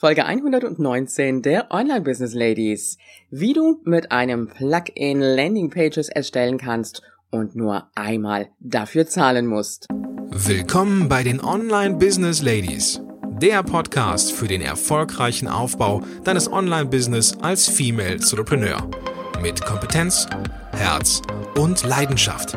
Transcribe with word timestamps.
Folge 0.00 0.26
119 0.26 1.42
der 1.42 1.72
Online 1.72 2.02
Business 2.02 2.32
Ladies. 2.32 2.98
Wie 3.32 3.52
du 3.52 3.80
mit 3.82 4.12
einem 4.12 4.46
Plugin 4.46 5.20
Landing 5.20 5.70
Pages 5.70 6.08
erstellen 6.08 6.56
kannst 6.56 7.02
und 7.32 7.56
nur 7.56 7.88
einmal 7.96 8.46
dafür 8.60 9.08
zahlen 9.08 9.48
musst. 9.48 9.88
Willkommen 10.30 11.08
bei 11.08 11.24
den 11.24 11.40
Online 11.42 11.96
Business 11.96 12.42
Ladies. 12.42 13.00
Der 13.42 13.64
Podcast 13.64 14.30
für 14.30 14.46
den 14.46 14.60
erfolgreichen 14.60 15.48
Aufbau 15.48 16.02
deines 16.22 16.48
Online-Business 16.52 17.36
als 17.42 17.68
Female 17.68 18.12
Entrepreneur. 18.12 18.88
Mit 19.42 19.64
Kompetenz, 19.64 20.28
Herz 20.76 21.22
und 21.56 21.84
Leidenschaft. 21.84 22.56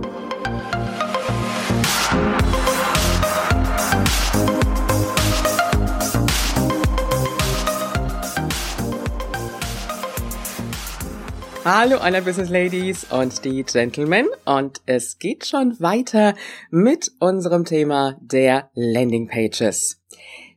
Hallo 11.63 11.97
alle 11.97 12.21
Business 12.21 12.49
Ladies 12.49 13.05
und 13.11 13.45
die 13.45 13.63
Gentlemen 13.63 14.27
und 14.45 14.81
es 14.85 15.19
geht 15.19 15.45
schon 15.45 15.79
weiter 15.79 16.33
mit 16.71 17.11
unserem 17.19 17.65
Thema 17.65 18.17
der 18.19 18.71
Landing 18.73 19.27
Pages. 19.27 20.01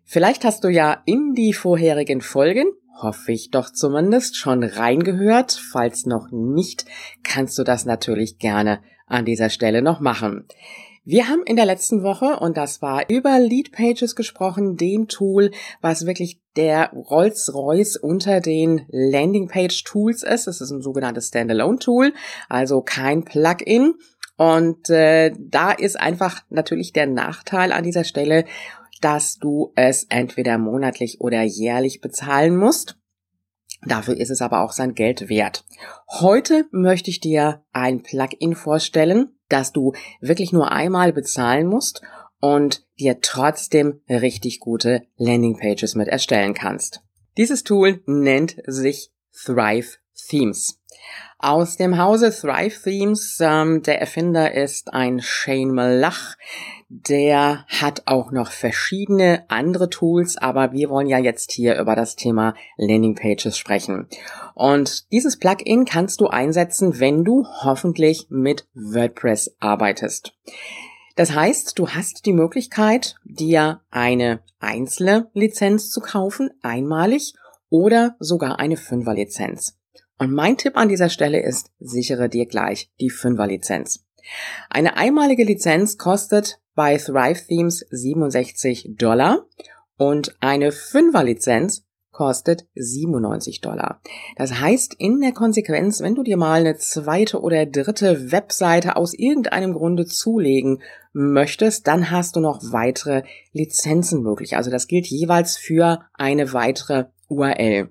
Vielleicht 0.05 0.45
hast 0.45 0.65
du 0.65 0.69
ja 0.69 1.03
in 1.05 1.35
die 1.35 1.53
vorherigen 1.53 2.21
Folgen 2.21 2.67
hoffe 3.01 3.33
ich 3.33 3.51
doch 3.51 3.71
zumindest, 3.71 4.37
schon 4.37 4.63
reingehört. 4.63 5.53
Falls 5.53 6.07
noch 6.07 6.29
nicht, 6.31 6.87
kannst 7.23 7.59
du 7.59 7.65
das 7.65 7.85
natürlich 7.85 8.39
gerne 8.39 8.81
an 9.07 9.25
dieser 9.25 9.51
Stelle 9.51 9.83
noch 9.83 10.01
machen. 10.01 10.47
Wir 11.07 11.29
haben 11.29 11.43
in 11.45 11.57
der 11.57 11.67
letzten 11.67 12.03
Woche, 12.03 12.39
und 12.41 12.57
das 12.57 12.81
war 12.81 13.11
über 13.11 13.39
Lead 13.39 13.73
Pages 13.73 14.17
gesprochen, 14.17 14.79
dem 14.79 15.07
Tool, 15.07 15.51
was 15.83 16.07
wirklich 16.07 16.41
der 16.57 16.93
Rolls-Royce 16.95 17.99
unter 17.99 18.41
den 18.41 18.87
Landing-Page-Tools 18.89 20.23
ist. 20.23 20.47
Es 20.47 20.63
ist 20.63 20.71
ein 20.71 20.81
sogenanntes 20.81 21.29
Standalone-Tool, 21.29 22.15
also 22.49 22.81
kein 22.81 23.23
Plugin. 23.23 23.97
Und 24.39 24.89
äh, 24.89 25.33
da 25.39 25.73
ist 25.73 26.01
einfach 26.01 26.41
natürlich 26.49 26.95
der 26.95 27.07
Nachteil 27.07 27.73
an 27.73 27.85
dieser 27.85 28.05
Stelle, 28.05 28.47
dass 29.03 29.37
du 29.37 29.73
es 29.77 30.07
entweder 30.09 30.57
monatlich 30.57 31.21
oder 31.21 31.43
jährlich 31.43 32.01
bezahlen 32.01 32.57
musst. 32.57 32.97
Dafür 33.87 34.17
ist 34.17 34.31
es 34.31 34.43
aber 34.43 34.61
auch 34.61 34.73
sein 34.73 34.95
Geld 34.95 35.29
wert. 35.29 35.65
Heute 36.09 36.67
möchte 36.71 37.11
ich 37.11 37.21
dir 37.21 37.65
ein 37.73 38.03
Plugin 38.03 38.55
vorstellen, 38.55 39.37
das 39.49 39.73
du 39.73 39.93
wirklich 40.21 40.53
nur 40.53 40.73
einmal 40.73 41.13
bezahlen 41.13 41.67
musst 41.67 42.03
und 42.41 42.87
dir 42.99 43.21
trotzdem 43.21 44.01
richtig 44.09 44.61
gute 44.61 45.03
Landingpages 45.17 45.95
mit 45.95 46.09
erstellen 46.09 46.55
kannst. 46.55 47.03
Dieses 47.37 47.65
Tool 47.65 48.03
nennt 48.07 48.57
sich 48.67 49.13
Thrive 49.33 49.99
Themes. 50.15 50.81
Aus 51.39 51.77
dem 51.77 51.99
Hause 51.99 52.31
Thrive 52.31 52.83
Themes, 52.83 53.39
ähm, 53.41 53.83
der 53.83 54.01
Erfinder 54.01 54.55
ist 54.55 54.95
ein 54.95 55.21
Shane 55.21 55.73
Malach, 55.73 56.37
der 56.89 57.67
hat 57.69 58.05
auch 58.07 58.31
noch 58.31 58.51
verschiedene 58.51 59.45
andere 59.49 59.91
Tools, 59.91 60.39
aber 60.39 60.73
wir 60.73 60.89
wollen 60.89 61.09
ja 61.09 61.19
jetzt 61.19 61.53
hier 61.53 61.79
über 61.79 61.97
das 61.97 62.17
Thema 62.17 62.55
Landing 62.77 63.15
Pages 63.15 63.59
sprechen. 63.59 64.07
Und 64.55 65.11
dieses 65.13 65.39
Plugin 65.39 65.85
kannst 65.85 66.21
du 66.21 66.29
einsetzen, 66.29 67.01
wenn 67.01 67.25
du 67.25 67.47
hoffentlich 67.63 68.29
mit 68.31 68.67
WordPress 68.75 69.57
arbeitest. 69.61 70.33
Das 71.17 71.35
heißt, 71.35 71.79
du 71.79 71.89
hast 71.91 72.27
die 72.27 72.33
Möglichkeit, 72.33 73.17
dir 73.25 73.83
eine 73.91 74.41
einzelne 74.59 75.31
Lizenz 75.33 75.91
zu 75.91 76.01
kaufen, 76.01 76.51
einmalig, 76.63 77.35
oder 77.71 78.15
sogar 78.21 78.61
eine 78.61 78.77
Fünferlizenz. 78.77 79.77
Und 80.19 80.33
mein 80.33 80.57
Tipp 80.57 80.77
an 80.77 80.89
dieser 80.89 81.09
Stelle 81.09 81.43
ist, 81.43 81.71
sichere 81.79 82.29
dir 82.29 82.47
gleich 82.47 82.91
die 83.01 83.11
Fünferlizenz. 83.11 84.05
Eine 84.71 84.97
einmalige 84.97 85.45
Lizenz 85.45 85.99
kostet 85.99 86.61
bei 86.75 86.97
Thrive 86.97 87.47
Themes 87.47 87.85
67 87.91 88.95
Dollar 88.97 89.47
und 89.97 90.37
eine 90.41 90.73
Fünferlizenz 90.73 91.85
kostet 92.15 92.67
97 92.75 93.61
Dollar. 93.61 94.01
Das 94.37 94.61
heißt, 94.61 94.95
in 94.99 95.21
der 95.21 95.33
Konsequenz, 95.33 96.01
wenn 96.01 96.15
du 96.15 96.23
dir 96.23 96.37
mal 96.37 96.61
eine 96.61 96.77
zweite 96.77 97.41
oder 97.41 97.67
dritte 97.67 98.31
Webseite 98.33 98.97
aus 98.97 99.15
irgendeinem 99.15 99.75
Grunde 99.75 100.07
zulegen 100.07 100.81
möchtest, 101.13 101.87
dann 101.87 102.11
hast 102.11 102.37
du 102.37 102.41
noch 102.41 102.61
weitere 102.71 103.25
Lizenzen 103.53 104.23
möglich. 104.23 104.57
Also 104.57 104.71
das 104.71 104.87
gilt 104.87 105.07
jeweils 105.07 105.57
für 105.57 106.01
eine 106.15 106.53
weitere 106.53 107.07
URL. 107.29 107.91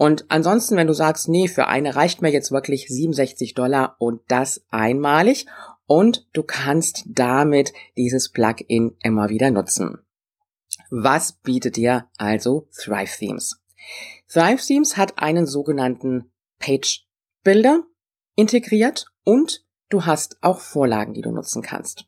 Und 0.00 0.24
ansonsten, 0.30 0.78
wenn 0.78 0.86
du 0.86 0.94
sagst, 0.94 1.28
nee, 1.28 1.46
für 1.46 1.66
eine 1.66 1.94
reicht 1.94 2.22
mir 2.22 2.30
jetzt 2.30 2.52
wirklich 2.52 2.88
67 2.88 3.52
Dollar 3.52 3.96
und 3.98 4.22
das 4.28 4.64
einmalig 4.70 5.44
und 5.84 6.26
du 6.32 6.42
kannst 6.42 7.04
damit 7.04 7.74
dieses 7.98 8.30
Plugin 8.30 8.96
immer 9.02 9.28
wieder 9.28 9.50
nutzen. 9.50 9.98
Was 10.88 11.34
bietet 11.34 11.76
dir 11.76 12.08
also 12.16 12.66
Thrive 12.74 13.14
Themes? 13.14 13.60
Thrive 14.26 14.64
Themes 14.64 14.96
hat 14.96 15.18
einen 15.18 15.44
sogenannten 15.44 16.32
Page 16.58 17.06
Builder 17.44 17.82
integriert 18.36 19.12
und 19.24 19.66
du 19.90 20.06
hast 20.06 20.38
auch 20.40 20.60
Vorlagen, 20.60 21.12
die 21.12 21.20
du 21.20 21.30
nutzen 21.30 21.60
kannst. 21.60 22.06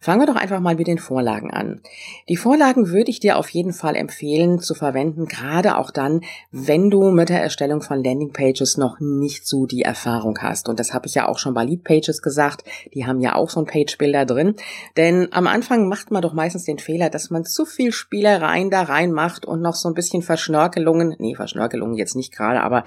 Fangen 0.00 0.20
wir 0.20 0.26
doch 0.26 0.36
einfach 0.36 0.60
mal 0.60 0.76
mit 0.76 0.86
den 0.86 0.98
Vorlagen 0.98 1.50
an. 1.50 1.80
Die 2.28 2.36
Vorlagen 2.36 2.88
würde 2.88 3.10
ich 3.10 3.20
dir 3.20 3.36
auf 3.36 3.48
jeden 3.50 3.72
Fall 3.72 3.96
empfehlen 3.96 4.60
zu 4.60 4.74
verwenden, 4.74 5.26
gerade 5.26 5.76
auch 5.76 5.90
dann, 5.90 6.22
wenn 6.50 6.90
du 6.90 7.10
mit 7.10 7.28
der 7.28 7.42
Erstellung 7.42 7.82
von 7.82 8.02
Landingpages 8.02 8.76
noch 8.76 9.00
nicht 9.00 9.46
so 9.46 9.66
die 9.66 9.82
Erfahrung 9.82 10.38
hast. 10.40 10.68
Und 10.68 10.78
das 10.78 10.94
habe 10.94 11.06
ich 11.06 11.14
ja 11.14 11.28
auch 11.28 11.38
schon 11.38 11.54
bei 11.54 11.64
Leadpages 11.64 12.22
gesagt. 12.22 12.64
Die 12.94 13.06
haben 13.06 13.20
ja 13.20 13.34
auch 13.34 13.50
so 13.50 13.60
ein 13.60 13.66
Page-Builder 13.66 14.26
drin. 14.26 14.54
Denn 14.96 15.28
am 15.32 15.46
Anfang 15.46 15.88
macht 15.88 16.10
man 16.10 16.22
doch 16.22 16.32
meistens 16.32 16.64
den 16.64 16.78
Fehler, 16.78 17.10
dass 17.10 17.30
man 17.30 17.44
zu 17.44 17.64
viel 17.64 17.92
Spielereien 17.92 18.70
da 18.70 18.82
rein 18.82 19.12
macht 19.12 19.44
und 19.44 19.60
noch 19.60 19.74
so 19.74 19.88
ein 19.88 19.94
bisschen 19.94 20.22
Verschnörkelungen, 20.22 21.16
nee, 21.18 21.34
Verschnörkelungen 21.34 21.96
jetzt 21.96 22.16
nicht 22.16 22.32
gerade, 22.32 22.62
aber 22.62 22.84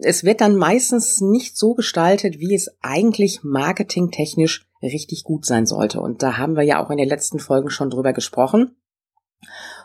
es 0.00 0.24
wird 0.24 0.40
dann 0.40 0.56
meistens 0.56 1.20
nicht 1.20 1.56
so 1.56 1.74
gestaltet, 1.74 2.38
wie 2.38 2.54
es 2.54 2.70
eigentlich 2.80 3.40
marketingtechnisch 3.42 4.66
richtig 4.88 5.24
gut 5.24 5.46
sein 5.46 5.66
sollte. 5.66 6.00
Und 6.00 6.22
da 6.22 6.38
haben 6.38 6.56
wir 6.56 6.62
ja 6.62 6.84
auch 6.84 6.90
in 6.90 6.98
den 6.98 7.08
letzten 7.08 7.38
Folgen 7.38 7.70
schon 7.70 7.90
drüber 7.90 8.12
gesprochen. 8.12 8.76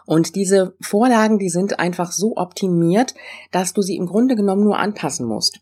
Und 0.06 0.36
diese 0.36 0.76
Vorlagen, 0.80 1.40
die 1.40 1.50
sind 1.50 1.80
einfach 1.80 2.12
so 2.12 2.38
optimiert, 2.38 3.14
dass 3.52 3.74
du 3.74 3.82
sie 3.82 3.98
im 3.98 4.06
Grunde 4.06 4.36
genommen 4.36 4.64
nur 4.64 4.78
anpassen 4.78 5.28
musst. 5.28 5.60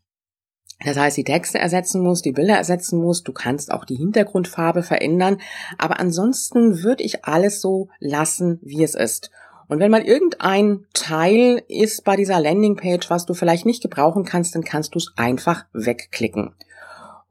Das 0.84 0.98
heißt, 0.98 1.18
die 1.18 1.24
Texte 1.24 1.58
ersetzen 1.58 2.02
musst, 2.02 2.26
die 2.26 2.34
Bilder 2.34 2.58
ersetzen 2.58 3.02
musst, 3.02 3.28
du 3.28 3.32
kannst 3.32 3.72
auch 3.72 3.86
die 3.86 3.96
Hintergrundfarbe 3.96 4.84
verändern, 4.84 5.38
aber 5.78 6.00
ansonsten 6.00 6.84
würde 6.84 7.04
ich 7.04 7.24
alles 7.24 7.62
so 7.62 7.88
lassen, 8.00 8.60
wie 8.62 8.84
es 8.84 8.94
ist. 8.94 9.32
Und 9.68 9.80
wenn 9.80 9.90
mal 9.90 10.04
irgendein 10.04 10.86
Teil 10.94 11.64
ist 11.70 12.04
bei 12.04 12.16
dieser 12.16 12.40
Landingpage, 12.40 13.10
was 13.10 13.26
du 13.26 13.34
vielleicht 13.34 13.66
nicht 13.66 13.82
gebrauchen 13.82 14.26
kannst, 14.26 14.54
dann 14.54 14.64
kannst 14.64 14.94
du 14.94 15.00
es 15.00 15.14
einfach 15.16 15.66
wegklicken. 15.74 16.54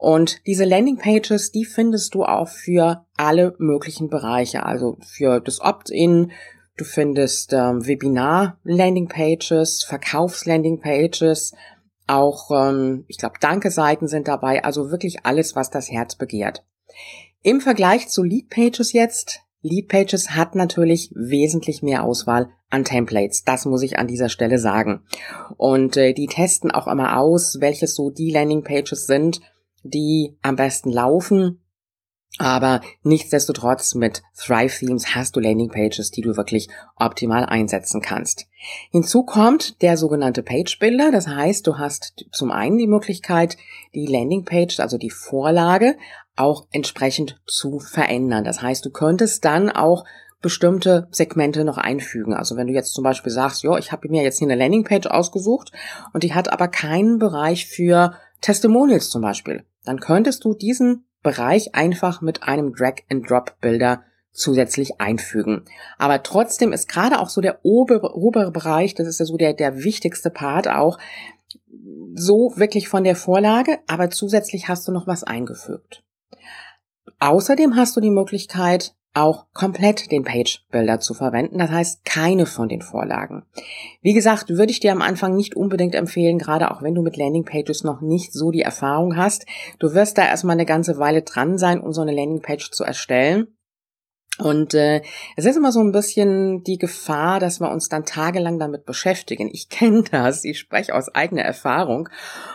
Und 0.05 0.45
diese 0.45 0.65
Landingpages, 0.65 1.51
die 1.51 1.65
findest 1.65 2.13
du 2.13 2.25
auch 2.25 2.47
für 2.47 3.07
alle 3.17 3.55
möglichen 3.57 4.07
Bereiche, 4.07 4.63
also 4.63 4.99
für 5.01 5.39
das 5.39 5.61
Opt-in, 5.61 6.31
du 6.77 6.83
findest 6.83 7.53
ähm, 7.53 7.87
Webinar-Landingpages, 7.87 9.83
Verkaufs-Landingpages, 9.83 11.55
auch, 12.05 12.51
ähm, 12.51 13.05
ich 13.07 13.17
glaube, 13.17 13.39
Danke-Seiten 13.41 14.07
sind 14.07 14.27
dabei, 14.27 14.63
also 14.63 14.91
wirklich 14.91 15.25
alles, 15.25 15.55
was 15.55 15.71
das 15.71 15.89
Herz 15.89 16.13
begehrt. 16.13 16.63
Im 17.41 17.59
Vergleich 17.59 18.07
zu 18.07 18.21
Lead-Pages 18.21 18.93
jetzt, 18.93 19.39
Lead-Pages 19.63 20.35
hat 20.35 20.53
natürlich 20.53 21.11
wesentlich 21.15 21.81
mehr 21.81 22.03
Auswahl 22.03 22.49
an 22.69 22.85
Templates. 22.85 23.43
Das 23.43 23.65
muss 23.65 23.81
ich 23.81 23.97
an 23.97 24.05
dieser 24.05 24.29
Stelle 24.29 24.59
sagen. 24.59 25.01
Und 25.57 25.97
äh, 25.97 26.13
die 26.13 26.27
testen 26.27 26.69
auch 26.69 26.85
immer 26.85 27.17
aus, 27.17 27.57
welches 27.59 27.95
so 27.95 28.11
die 28.11 28.29
Landing-Pages 28.29 29.07
sind, 29.07 29.41
die 29.85 30.37
am 30.41 30.55
besten 30.55 30.91
laufen. 30.91 31.61
Aber 32.37 32.81
nichtsdestotrotz 33.03 33.95
mit 33.95 34.21
Thrive 34.37 34.77
Themes 34.79 35.15
hast 35.15 35.35
du 35.35 35.39
Landing 35.39 35.69
Pages, 35.69 36.11
die 36.11 36.21
du 36.21 36.35
wirklich 36.35 36.67
optimal 36.97 37.45
einsetzen 37.45 38.01
kannst. 38.01 38.47
Hinzu 38.91 39.23
kommt 39.23 39.81
der 39.81 39.95
sogenannte 39.95 40.43
Page 40.43 40.77
Builder. 40.79 41.11
Das 41.11 41.27
heißt, 41.27 41.65
du 41.65 41.77
hast 41.77 42.25
zum 42.33 42.51
einen 42.51 42.77
die 42.77 42.87
Möglichkeit, 42.87 43.55
die 43.93 44.05
Landing 44.05 44.43
Page, 44.43 44.81
also 44.81 44.97
die 44.97 45.11
Vorlage, 45.11 45.95
auch 46.35 46.67
entsprechend 46.71 47.39
zu 47.47 47.79
verändern. 47.79 48.43
Das 48.43 48.61
heißt, 48.61 48.85
du 48.85 48.89
könntest 48.89 49.45
dann 49.45 49.69
auch 49.69 50.03
bestimmte 50.41 51.07
Segmente 51.11 51.63
noch 51.63 51.77
einfügen. 51.77 52.33
Also 52.33 52.57
wenn 52.57 52.67
du 52.67 52.73
jetzt 52.73 52.93
zum 52.93 53.03
Beispiel 53.03 53.31
sagst, 53.31 53.63
ja, 53.63 53.77
ich 53.77 53.91
habe 53.91 54.09
mir 54.09 54.23
jetzt 54.23 54.39
hier 54.39 54.47
eine 54.47 54.55
Landingpage 54.55 55.07
ausgesucht 55.07 55.71
und 56.13 56.23
die 56.23 56.33
hat 56.33 56.51
aber 56.51 56.67
keinen 56.67 57.17
Bereich 57.17 57.65
für 57.65 58.13
Testimonials 58.41 59.09
zum 59.09 59.21
Beispiel, 59.21 59.63
dann 59.85 59.99
könntest 59.99 60.43
du 60.43 60.53
diesen 60.53 61.05
Bereich 61.23 61.73
einfach 61.73 62.21
mit 62.21 62.43
einem 62.43 62.73
Drag-and-Drop-Bilder 62.73 64.03
zusätzlich 64.31 64.99
einfügen. 64.99 65.65
Aber 65.97 66.21
trotzdem 66.21 66.73
ist 66.73 66.89
gerade 66.89 67.19
auch 67.19 67.29
so 67.29 67.41
der 67.41 67.59
obere, 67.63 68.51
Bereich, 68.51 68.93
das 68.93 69.07
ist 69.07 69.19
ja 69.19 69.25
so 69.25 69.37
der, 69.37 69.53
der 69.53 69.83
wichtigste 69.83 70.29
Part 70.29 70.67
auch, 70.67 70.99
so 72.13 72.53
wirklich 72.55 72.89
von 72.89 73.03
der 73.03 73.15
Vorlage, 73.15 73.79
aber 73.87 74.09
zusätzlich 74.09 74.67
hast 74.67 74.87
du 74.87 74.91
noch 74.91 75.07
was 75.07 75.23
eingefügt. 75.23 76.03
Außerdem 77.19 77.75
hast 77.75 77.95
du 77.95 78.01
die 78.01 78.09
Möglichkeit, 78.09 78.93
auch 79.15 79.45
komplett 79.53 80.11
den 80.11 80.23
Page 80.23 80.65
Builder 80.71 80.99
zu 80.99 81.13
verwenden, 81.13 81.57
das 81.57 81.71
heißt 81.71 82.05
keine 82.05 82.45
von 82.45 82.69
den 82.69 82.81
Vorlagen. 82.81 83.43
Wie 84.01 84.13
gesagt, 84.13 84.49
würde 84.49 84.71
ich 84.71 84.79
dir 84.79 84.91
am 84.91 85.01
Anfang 85.01 85.35
nicht 85.35 85.55
unbedingt 85.55 85.95
empfehlen, 85.95 86.37
gerade 86.37 86.71
auch 86.71 86.81
wenn 86.81 86.95
du 86.95 87.01
mit 87.01 87.17
Landing 87.17 87.45
Pages 87.45 87.83
noch 87.83 88.01
nicht 88.01 88.33
so 88.33 88.51
die 88.51 88.61
Erfahrung 88.61 89.15
hast. 89.15 89.45
Du 89.79 89.93
wirst 89.93 90.17
da 90.17 90.25
erstmal 90.25 90.55
eine 90.55 90.65
ganze 90.65 90.97
Weile 90.97 91.21
dran 91.21 91.57
sein, 91.57 91.79
um 91.79 91.93
so 91.93 92.01
eine 92.01 92.13
Landing 92.13 92.41
Page 92.41 92.71
zu 92.71 92.83
erstellen. 92.83 93.47
Und 94.37 94.73
äh, 94.73 95.01
es 95.37 95.45
ist 95.45 95.55
immer 95.55 95.71
so 95.71 95.79
ein 95.79 95.93
bisschen 95.93 96.61
die 96.63 96.77
Gefahr, 96.77 97.39
dass 97.39 97.61
wir 97.61 97.71
uns 97.71 97.87
dann 97.87 98.03
tagelang 98.03 98.59
damit 98.59 98.85
beschäftigen. 98.85 99.49
Ich 99.51 99.69
kenne 99.69 100.03
das, 100.11 100.43
ich 100.43 100.59
spreche 100.59 100.93
aus 100.93 101.13
eigener 101.13 101.43
Erfahrung 101.43 102.09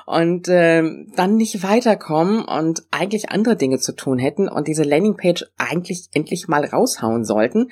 und 0.06 0.48
äh, 0.48 0.82
dann 1.16 1.36
nicht 1.36 1.62
weiterkommen 1.62 2.44
und 2.44 2.82
eigentlich 2.90 3.30
andere 3.30 3.56
Dinge 3.56 3.78
zu 3.78 3.92
tun 3.92 4.18
hätten 4.18 4.48
und 4.48 4.68
diese 4.68 4.82
Landingpage 4.82 5.46
eigentlich 5.56 6.08
endlich 6.12 6.48
mal 6.48 6.64
raushauen 6.64 7.24
sollten. 7.24 7.70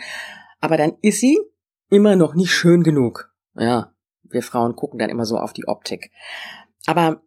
Aber 0.60 0.76
dann 0.76 0.94
ist 1.02 1.20
sie 1.20 1.38
immer 1.90 2.16
noch 2.16 2.34
nicht 2.34 2.52
schön 2.52 2.82
genug. 2.82 3.30
Ja, 3.56 3.92
wir 4.22 4.42
Frauen 4.42 4.74
gucken 4.74 4.98
dann 4.98 5.10
immer 5.10 5.26
so 5.26 5.36
auf 5.36 5.52
die 5.52 5.66
Optik. 5.66 6.10
Aber 6.86 7.20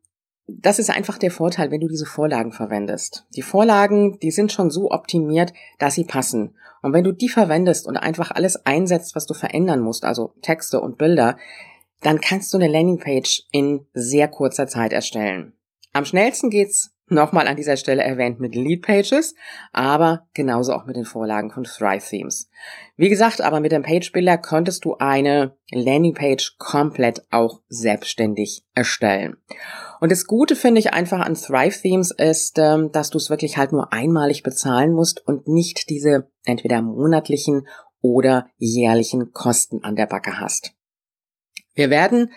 das 0.48 0.80
ist 0.80 0.90
einfach 0.90 1.18
der 1.18 1.32
Vorteil, 1.32 1.72
wenn 1.72 1.82
du 1.82 1.88
diese 1.88 2.06
Vorlagen 2.06 2.52
verwendest. 2.52 3.26
Die 3.36 3.42
Vorlagen, 3.42 4.20
die 4.20 4.32
sind 4.32 4.52
schon 4.52 4.70
so 4.70 4.92
optimiert, 4.92 5.54
dass 5.80 5.96
sie 5.96 6.04
passen. 6.04 6.56
Und 6.82 6.94
wenn 6.94 7.04
du 7.04 7.12
die 7.12 7.30
verwendest 7.30 7.88
und 7.88 7.98
einfach 7.98 8.32
alles 8.32 8.66
einsetzt, 8.66 9.16
was 9.16 9.26
du 9.26 9.34
verändern 9.34 9.82
musst, 9.82 10.04
also 10.04 10.34
Texte 10.42 10.82
und 10.82 10.98
Bilder, 10.98 11.38
dann 12.02 12.20
kannst 12.20 12.54
du 12.54 12.58
eine 12.58 12.68
Landingpage 12.68 13.44
in 13.52 13.86
sehr 13.94 14.28
kurzer 14.28 14.68
Zeit 14.68 14.92
erstellen. 14.92 15.54
Am 15.94 16.06
schnellsten 16.06 16.50
geht's 16.50 16.91
nochmal 17.08 17.48
an 17.48 17.58
dieser 17.58 17.78
Stelle 17.78 18.04
erwähnt 18.04 18.40
mit 18.40 18.56
Lead 18.56 18.82
Pages, 18.82 19.36
aber 19.72 20.28
genauso 20.34 20.74
auch 20.74 20.86
mit 20.86 20.96
den 20.96 21.06
Vorlagen 21.06 21.52
von 21.52 21.64
Thrive 21.64 22.08
Themes. 22.08 22.50
Wie 22.96 23.10
gesagt, 23.10 23.42
aber 23.42 23.60
mit 23.60 23.72
dem 23.72 23.84
Page 23.84 24.12
Builder 24.12 24.38
könntest 24.38 24.86
du 24.86 24.96
eine 24.98 25.56
Landingpage 25.72 26.56
komplett 26.58 27.26
auch 27.32 27.62
selbstständig 27.68 28.64
erstellen. 28.74 29.38
Und 30.00 30.12
das 30.12 30.26
Gute 30.26 30.56
finde 30.56 30.80
ich 30.80 30.94
einfach 30.94 31.20
an 31.20 31.36
Thrive 31.36 31.80
Themes 31.80 32.12
ist, 32.12 32.58
ähm, 32.58 32.92
dass 32.92 33.10
du 33.10 33.18
es 33.18 33.30
wirklich 33.30 33.58
halt 33.58 33.72
nur 33.72 33.94
einmalig 33.94 34.42
bezahlen 34.44 34.94
musst 34.94 35.26
und 35.28 35.48
nicht 35.48 35.90
diese 35.90 36.32
entweder 36.46 36.82
monatlichen 36.82 37.68
oder 38.02 38.48
jährlichen 38.58 39.32
Kosten 39.32 39.84
an 39.84 39.96
der 39.96 40.08
Backe 40.08 40.40
hast. 40.40 40.74
Wir 41.74 41.90
werden 41.90 42.32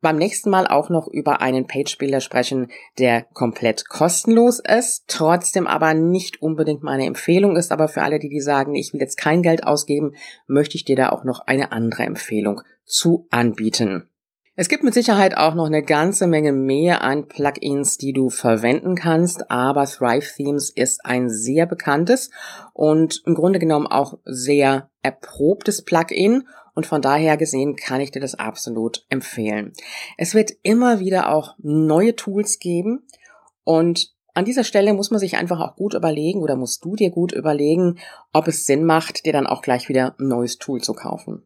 beim 0.00 0.16
nächsten 0.16 0.50
Mal 0.50 0.66
auch 0.66 0.88
noch 0.88 1.08
über 1.08 1.40
einen 1.40 1.66
Page-Builder 1.66 2.20
sprechen, 2.20 2.70
der 2.98 3.22
komplett 3.22 3.88
kostenlos 3.88 4.60
ist, 4.60 5.04
trotzdem 5.08 5.66
aber 5.66 5.94
nicht 5.94 6.42
unbedingt 6.42 6.82
meine 6.82 7.06
Empfehlung 7.06 7.56
ist, 7.56 7.72
aber 7.72 7.88
für 7.88 8.02
alle, 8.02 8.18
die 8.18 8.28
die 8.28 8.40
sagen, 8.40 8.74
ich 8.74 8.92
will 8.92 9.00
jetzt 9.00 9.16
kein 9.16 9.42
Geld 9.42 9.64
ausgeben, 9.64 10.14
möchte 10.46 10.76
ich 10.76 10.84
dir 10.84 10.96
da 10.96 11.10
auch 11.10 11.24
noch 11.24 11.40
eine 11.46 11.72
andere 11.72 12.04
Empfehlung 12.04 12.62
zu 12.84 13.26
anbieten. 13.30 14.10
Es 14.56 14.68
gibt 14.68 14.84
mit 14.84 14.92
Sicherheit 14.92 15.38
auch 15.38 15.54
noch 15.54 15.64
eine 15.64 15.82
ganze 15.82 16.26
Menge 16.26 16.52
mehr 16.52 17.02
an 17.02 17.28
Plugins, 17.28 17.96
die 17.96 18.12
du 18.12 18.28
verwenden 18.28 18.94
kannst, 18.94 19.50
aber 19.50 19.86
Thrive 19.86 20.34
Themes 20.36 20.68
ist 20.68 21.04
ein 21.04 21.30
sehr 21.30 21.64
bekanntes 21.64 22.30
und 22.74 23.22
im 23.24 23.34
Grunde 23.34 23.58
genommen 23.58 23.86
auch 23.86 24.18
sehr 24.24 24.90
erprobtes 25.02 25.82
Plugin 25.82 26.46
und 26.80 26.86
von 26.86 27.02
daher 27.02 27.36
gesehen 27.36 27.76
kann 27.76 28.00
ich 28.00 28.10
dir 28.10 28.20
das 28.20 28.36
absolut 28.36 29.04
empfehlen. 29.10 29.74
Es 30.16 30.34
wird 30.34 30.52
immer 30.62 30.98
wieder 30.98 31.30
auch 31.30 31.56
neue 31.58 32.16
Tools 32.16 32.58
geben 32.58 33.02
und 33.64 34.14
an 34.32 34.46
dieser 34.46 34.64
Stelle 34.64 34.94
muss 34.94 35.10
man 35.10 35.20
sich 35.20 35.36
einfach 35.36 35.60
auch 35.60 35.76
gut 35.76 35.92
überlegen 35.92 36.40
oder 36.40 36.56
musst 36.56 36.82
du 36.82 36.96
dir 36.96 37.10
gut 37.10 37.32
überlegen, 37.32 37.98
ob 38.32 38.48
es 38.48 38.64
Sinn 38.64 38.86
macht, 38.86 39.26
dir 39.26 39.34
dann 39.34 39.46
auch 39.46 39.60
gleich 39.60 39.90
wieder 39.90 40.14
ein 40.18 40.28
neues 40.28 40.56
Tool 40.56 40.80
zu 40.80 40.94
kaufen. 40.94 41.42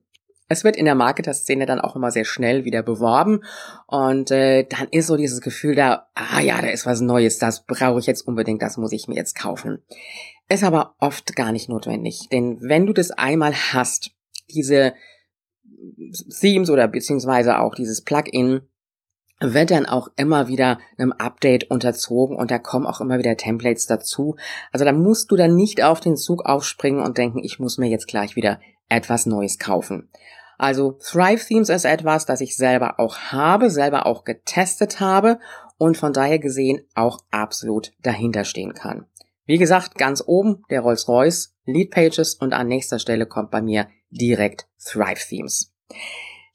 Es 0.46 0.62
wird 0.62 0.76
in 0.76 0.84
der 0.84 0.94
Marketer-Szene 0.94 1.66
dann 1.66 1.80
auch 1.80 1.96
immer 1.96 2.12
sehr 2.12 2.24
schnell 2.24 2.64
wieder 2.64 2.84
beworben 2.84 3.42
und 3.88 4.30
äh, 4.30 4.62
dann 4.62 4.86
ist 4.92 5.08
so 5.08 5.16
dieses 5.16 5.40
Gefühl 5.40 5.74
da, 5.74 6.06
ah 6.14 6.38
ja, 6.38 6.62
da 6.62 6.68
ist 6.68 6.86
was 6.86 7.00
Neues, 7.00 7.38
das 7.38 7.66
brauche 7.66 7.98
ich 7.98 8.06
jetzt 8.06 8.22
unbedingt, 8.24 8.62
das 8.62 8.76
muss 8.76 8.92
ich 8.92 9.08
mir 9.08 9.16
jetzt 9.16 9.36
kaufen. 9.36 9.82
Ist 10.48 10.62
aber 10.62 10.94
oft 11.00 11.34
gar 11.34 11.50
nicht 11.50 11.68
notwendig, 11.68 12.28
denn 12.30 12.58
wenn 12.60 12.86
du 12.86 12.92
das 12.92 13.10
einmal 13.10 13.52
hast, 13.52 14.12
diese 14.50 14.94
Themes 16.40 16.70
oder 16.70 16.88
beziehungsweise 16.88 17.58
auch 17.58 17.74
dieses 17.74 18.02
Plugin, 18.02 18.62
wird 19.40 19.70
dann 19.70 19.86
auch 19.86 20.08
immer 20.16 20.48
wieder 20.48 20.78
einem 20.96 21.12
Update 21.12 21.70
unterzogen 21.70 22.36
und 22.36 22.50
da 22.50 22.58
kommen 22.58 22.86
auch 22.86 23.00
immer 23.00 23.18
wieder 23.18 23.36
Templates 23.36 23.86
dazu. 23.86 24.36
Also 24.72 24.84
da 24.84 24.92
musst 24.92 25.30
du 25.30 25.36
dann 25.36 25.54
nicht 25.54 25.82
auf 25.82 26.00
den 26.00 26.16
Zug 26.16 26.46
aufspringen 26.46 27.02
und 27.02 27.18
denken, 27.18 27.40
ich 27.42 27.58
muss 27.58 27.78
mir 27.78 27.88
jetzt 27.88 28.06
gleich 28.06 28.36
wieder 28.36 28.60
etwas 28.88 29.26
Neues 29.26 29.58
kaufen. 29.58 30.08
Also 30.56 30.92
Thrive 30.92 31.44
Themes 31.44 31.68
ist 31.68 31.84
etwas, 31.84 32.26
das 32.26 32.40
ich 32.40 32.56
selber 32.56 33.00
auch 33.00 33.16
habe, 33.16 33.70
selber 33.70 34.06
auch 34.06 34.24
getestet 34.24 35.00
habe 35.00 35.40
und 35.78 35.96
von 35.96 36.12
daher 36.12 36.38
gesehen 36.38 36.82
auch 36.94 37.18
absolut 37.30 37.92
dahinter 38.02 38.44
stehen 38.44 38.72
kann. 38.72 39.06
Wie 39.46 39.58
gesagt, 39.58 39.96
ganz 39.96 40.22
oben 40.24 40.62
der 40.70 40.80
Rolls-Royce, 40.80 41.54
Lead 41.66 41.90
Pages 41.90 42.34
und 42.34 42.54
an 42.54 42.68
nächster 42.68 42.98
Stelle 42.98 43.26
kommt 43.26 43.50
bei 43.50 43.60
mir 43.60 43.88
direkt 44.10 44.68
Thrive 44.82 45.26
Themes. 45.28 45.73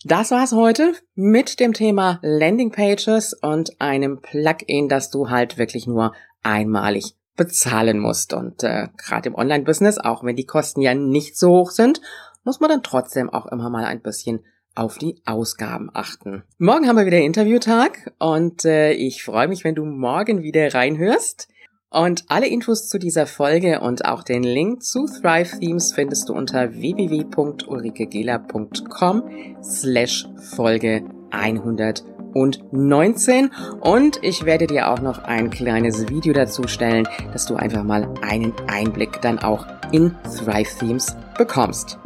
Das 0.05 0.31
war's 0.31 0.53
heute 0.53 0.93
mit 1.15 1.59
dem 1.59 1.73
Thema 1.73 2.19
Landing 2.21 2.71
Pages 2.71 3.33
und 3.33 3.81
einem 3.81 4.21
Plugin, 4.21 4.87
das 4.87 5.09
du 5.09 5.29
halt 5.29 5.57
wirklich 5.57 5.87
nur 5.87 6.13
einmalig 6.41 7.15
bezahlen 7.35 7.99
musst. 7.99 8.33
Und 8.33 8.63
äh, 8.63 8.87
gerade 8.97 9.29
im 9.29 9.35
Online-Business, 9.35 9.97
auch 9.97 10.23
wenn 10.23 10.35
die 10.35 10.45
Kosten 10.45 10.81
ja 10.81 10.93
nicht 10.93 11.37
so 11.37 11.49
hoch 11.49 11.71
sind, 11.71 12.01
muss 12.43 12.59
man 12.59 12.69
dann 12.69 12.83
trotzdem 12.83 13.29
auch 13.29 13.45
immer 13.47 13.69
mal 13.69 13.85
ein 13.85 14.01
bisschen 14.01 14.45
auf 14.75 14.97
die 14.97 15.21
Ausgaben 15.25 15.89
achten. 15.93 16.43
Morgen 16.57 16.87
haben 16.87 16.95
wir 16.95 17.05
wieder 17.05 17.19
Interviewtag 17.19 18.13
und 18.19 18.63
äh, 18.63 18.93
ich 18.93 19.23
freue 19.23 19.47
mich, 19.47 19.63
wenn 19.63 19.75
du 19.75 19.83
morgen 19.83 20.41
wieder 20.41 20.73
reinhörst. 20.73 21.49
Und 21.91 22.25
alle 22.27 22.47
Infos 22.47 22.87
zu 22.87 22.99
dieser 22.99 23.25
Folge 23.25 23.81
und 23.81 24.05
auch 24.05 24.21
den 24.21 24.43
Link 24.43 24.83
zu 24.83 25.07
Thrive 25.07 25.57
Themes 25.59 25.91
findest 25.91 26.29
du 26.29 26.33
unter 26.33 26.71
www.ulrikegela.com 26.73 29.23
slash 29.63 30.27
Folge 30.53 31.03
119 31.31 33.49
und 33.81 34.19
ich 34.21 34.45
werde 34.45 34.67
dir 34.67 34.91
auch 34.91 35.01
noch 35.01 35.23
ein 35.23 35.49
kleines 35.49 36.07
Video 36.09 36.31
dazu 36.31 36.67
stellen, 36.67 37.07
dass 37.33 37.47
du 37.47 37.55
einfach 37.55 37.83
mal 37.83 38.07
einen 38.21 38.53
Einblick 38.67 39.19
dann 39.23 39.39
auch 39.39 39.65
in 39.91 40.13
Thrive 40.37 40.77
Themes 40.77 41.15
bekommst. 41.39 41.97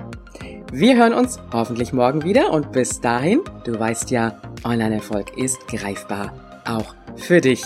Wir 0.71 0.95
hören 0.95 1.13
uns 1.13 1.39
hoffentlich 1.51 1.91
morgen 1.91 2.23
wieder 2.23 2.51
und 2.51 2.71
bis 2.71 3.01
dahin, 3.01 3.41
du 3.65 3.77
weißt 3.77 4.11
ja, 4.11 4.39
Online-Erfolg 4.63 5.37
ist 5.37 5.67
greifbar, 5.67 6.31
auch 6.65 6.95
für 7.17 7.41
dich. 7.41 7.65